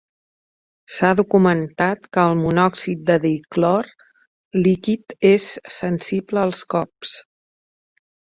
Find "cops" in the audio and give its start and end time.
6.77-7.15